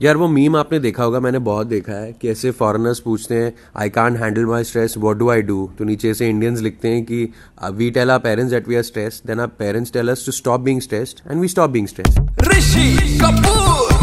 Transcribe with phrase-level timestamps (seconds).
[0.00, 3.52] यार वो मीम आपने देखा होगा मैंने बहुत देखा है कि ऐसे फॉरेनर्स पूछते हैं
[3.76, 7.04] I can handle my stress what do I do तो नीचे से इंडियंस लिखते हैं
[7.04, 7.28] कि
[7.74, 10.60] we tell our parents that we are stress then our parents tell us to stop
[10.60, 13.94] being stressed and we stop being stress Rishi Kapoor.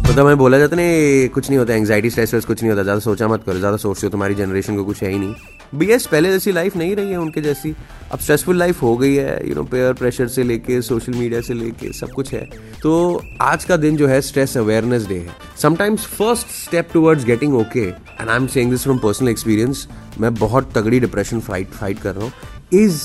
[0.00, 3.28] मतलब मैं बोला जाता नहीं कुछ नहीं होता एंग्जाइटी स्ट्रेस कुछ नहीं होता ज़्यादा सोचा
[3.28, 5.34] मत करो ज़्यादा सोचते हो तुम्हारी जनरेशन को कुछ है ही नहीं।
[5.74, 7.74] भैया पहले जैसी लाइफ नहीं रही है उनके जैसी।
[8.12, 11.54] अब स्ट्रेसफुल लाइफ हो गई है यू नो पेयर प्रेशर से लेके सोशल मीडिया से
[11.54, 12.44] लेके, सब कुछ है।
[12.82, 17.54] तो आज का दिन जो है स्ट्रेस अवेयरनेस डे है। Sometimes first step towards getting
[17.56, 19.86] okay and I am saying this from personal experience
[20.20, 22.32] मैं बहुत तगड़ी डिप्रेशन फाइट फाइट कर रहा हूँ
[22.72, 23.02] इज़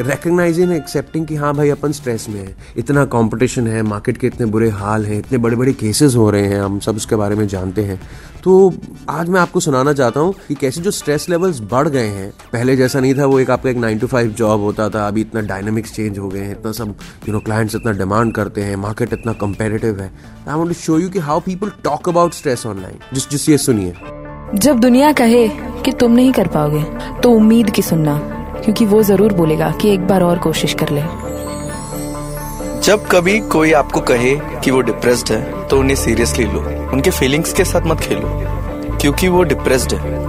[0.00, 4.46] रिकग्नाइजिंग एक्सेप्टिंग कि हाँ भाई, अपन स्ट्रेस में है। इतना कंपटीशन है मार्केट के इतने
[4.46, 7.46] बुरे हाल हैं, इतने बड़े बड़े केसेस हो रहे हैं, हम सब उसके बारे में
[7.48, 8.00] जानते हैं।
[8.44, 8.72] तो
[9.08, 12.76] आज मैं आपको सुनाना चाहता हूँ कि कैसे जो स्ट्रेस लेवल्स बढ़ गए हैं, पहले
[12.76, 15.40] जैसा नहीं था, वो एक आपका एक नाइन टू फाइव जॉब होता था, अभी इतना
[15.40, 16.94] डायनामिक्स चेंज हो गए हैं, इतना सब
[17.28, 20.10] यू नो क्लाइंट्स इतना डिमांड करते हैं मार्केट इतना कंपेरेटिव है।
[20.48, 23.94] आई वॉन्ट शो यू कि how people talk about stress online जिस जिस, ये सुनिए।
[24.54, 25.48] जब दुनिया कहे
[25.84, 26.84] कि तुम नहीं कर पाओगे
[27.20, 28.33] तो उम्मीद की सुनना।
[28.64, 31.00] क्योंकि वो ज़रूर बोलेगा कि एक बार और कोशिश कर ले।
[32.80, 36.60] जब कभी कोई आपको कहे कि वो डिप्रेस्ड है तो उन्हें सीरियसली लो।
[36.92, 38.28] उनके फीलिंग्स के साथ मत खेलो
[39.00, 40.22] क्योंकि वो डिप्रेस्ड है।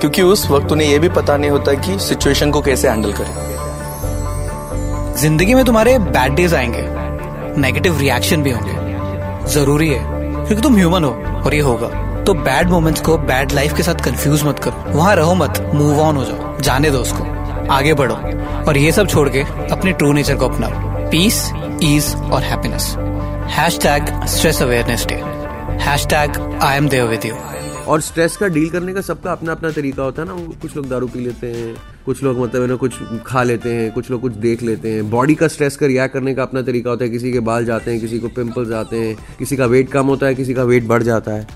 [0.00, 3.34] क्योंकि उस वक्त उन्हें यह भी पता नहीं होता कि सिचुएशन को कैसे हैंडल करें।
[5.16, 6.84] ज़िंदगी में तुम्हारे बैड डेज़ आएँगे
[7.60, 11.10] नेगेटिव रिएक्शन भी होंगे। ज़रूरी है क्योंकि तुम ह्यूमन हो
[11.44, 11.88] और ये होगा।
[12.24, 16.00] तो बैड मोमेंट्स को बैड लाइफ के साथ कंफ्यूज मत करो। वहाँ रहो मत मूव
[16.00, 17.24] ऑन हो जाओ। जाने दो उसको।
[17.70, 18.14] आगे बढ़ो
[18.68, 21.42] और ये सब छोड़ के अपने ट्रू नेचर को अपनाओ। पीस
[21.82, 22.94] ईज और happiness
[23.78, 25.14] hashtag stress awareness day
[26.06, 27.34] hashtag I am Dev with you
[27.88, 30.88] और स्ट्रेस का डील करने का सबका अपना अपना तरीका होता है ना कुछ लोग
[30.88, 31.74] दारू पी लेते हैं,
[32.06, 35.34] कुछ लोग मतलब ना कुछ खा लेते हैं, कुछ लोग कुछ देख लेते हैं। बॉडी
[35.34, 38.00] का स्ट्रेस का रिएक्ट करने का अपना तरीका होता है, किसी के बाल जाते हैं,
[38.00, 41.02] किसी को पिंपल्स आते हैं, किसी का वेट कम होता है, किसी का वेट बढ़
[41.02, 41.46] जाता है।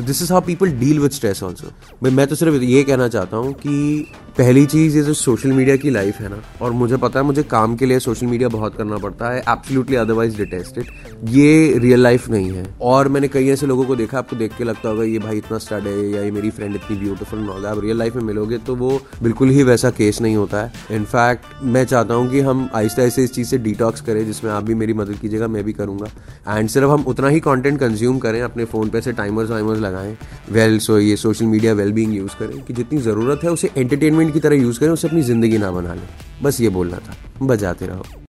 [0.00, 1.70] This is how people deal with stress also
[2.10, 4.06] मैं तो सिर्फ़ ये कहना चाहता हूँ कि
[4.40, 7.42] पहली चीज़ ये जो सोशल मीडिया की लाइफ है ना, और मुझे पता है, मुझे
[7.44, 10.86] काम के लिए सोशल मीडिया बहुत करना पड़ता है एब्सोल्युटली अदरवाइज़ डिटेस्टेड
[11.28, 14.64] ये रियल लाइफ नहीं है। और मैंने कई ऐसे लोगों को देखा, आपको देख के
[14.64, 17.70] लगता होगा, ये भाई इतना स्टड है, या ये मेरी फ्रेंड इतनी ब्यूटीफुल नॉल है
[17.70, 18.90] आप रियल लाइफ में मिलोगे तो वो
[19.22, 23.22] बिल्कुल ही वैसा केस नहीं होता है। इनफैक्ट मैं चाहता हूँ कि हम आहिस्ता आहिस्ता
[23.22, 26.10] इस चीज़ से डिटॉक्स करें, जिसमें आप भी मेरी मदद कीजिएगा, मैं भी करूँगा।
[26.48, 30.16] एंड सिर्फ़ हम उतना ही कॉन्टेंट कंज्यूम करें, अपने फ़ोन पे से टाइमर्स वाइमर्स लगाएँ
[30.52, 34.28] वेल सो ये social media well being use करें, कि जितनी ज़रूरत है उसे एंटरटेनमेंट
[34.30, 36.08] की तरह यूज़ करें, उसे अपनी ज़िंदगी ना बना लें।
[36.42, 38.20] बस ये बोलना था। बजाते रहो।